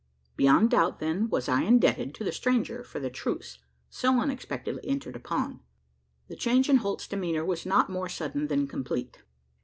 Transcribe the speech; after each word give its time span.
Beyond 0.35 0.71
doubt, 0.71 0.97
then, 0.99 1.29
was 1.29 1.47
I 1.47 1.61
indebted 1.61 2.15
to 2.15 2.23
the 2.23 2.31
stranger 2.31 2.83
for 2.83 2.99
the 2.99 3.11
truce 3.11 3.59
so 3.91 4.19
unexpectedly 4.19 4.81
entered 4.83 5.15
upon. 5.15 5.59
The 6.27 6.35
change 6.35 6.69
in 6.71 6.77
Holt's 6.77 7.07
demeanour 7.07 7.45
was 7.45 7.67
not 7.67 7.87
more 7.87 8.09
sudden 8.09 8.47
than 8.47 8.65
complete. 8.65 9.21